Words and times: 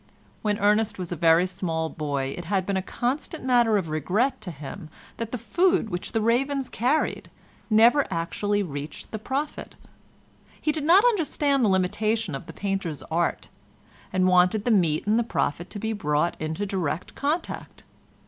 When 0.41 0.57
Ernest 0.57 0.97
was 0.97 1.11
a 1.11 1.15
very 1.15 1.45
small 1.45 1.87
boy 1.87 2.33
it 2.35 2.45
had 2.45 2.65
been 2.65 2.75
a 2.75 2.81
constant 2.81 3.43
matter 3.43 3.77
of 3.77 3.87
regret 3.89 4.41
to 4.41 4.49
him 4.49 4.89
that 5.17 5.31
the 5.31 5.37
food 5.37 5.91
which 5.91 6.11
the 6.13 6.21
ravens 6.21 6.69
carried 6.69 7.29
never 7.69 8.07
actually 8.11 8.63
reached 8.63 9.11
the 9.11 9.19
prophet; 9.19 9.75
he 10.59 10.71
did 10.71 10.85
not 10.85 11.03
understand 11.05 11.63
the 11.63 11.69
limitation 11.69 12.33
of 12.33 12.47
the 12.47 12.51
painter's 12.53 13.03
art, 13.11 13.47
and 14.11 14.25
wanted 14.27 14.65
the 14.65 14.71
meat 14.71 15.05
and 15.05 15.19
the 15.19 15.23
prophet 15.23 15.69
to 15.69 15.77
be 15.77 15.93
brought 15.93 16.35
into 16.41 16.65
direct 16.65 17.13
contact. 17.13 17.83